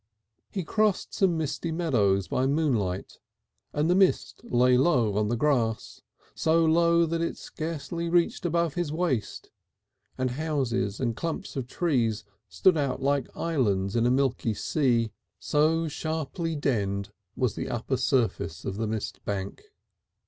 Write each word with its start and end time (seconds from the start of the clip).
He 0.49 0.63
crossed 0.63 1.13
some 1.13 1.37
misty 1.37 1.71
meadows 1.71 2.27
by 2.27 2.47
moonlight 2.47 3.19
and 3.71 3.87
the 3.87 3.93
mist 3.93 4.43
lay 4.45 4.75
low 4.75 5.15
on 5.15 5.27
the 5.27 5.35
grass, 5.37 6.01
so 6.33 6.65
low 6.65 7.05
that 7.05 7.21
it 7.21 7.37
scarcely 7.37 8.09
reached 8.09 8.43
above 8.43 8.73
his 8.73 8.91
waist, 8.91 9.51
and 10.17 10.31
houses 10.31 10.99
and 10.99 11.15
clumps 11.15 11.55
of 11.55 11.67
trees 11.67 12.23
stood 12.49 12.77
out 12.77 12.99
like 13.03 13.27
islands 13.37 13.95
in 13.95 14.07
a 14.07 14.09
milky 14.09 14.55
sea, 14.55 15.11
so 15.37 15.87
sharply 15.87 16.55
denned 16.55 17.11
was 17.35 17.53
the 17.53 17.69
upper 17.69 17.95
surface 17.97 18.65
of 18.65 18.77
the 18.77 18.87
mistbank. 18.87 19.65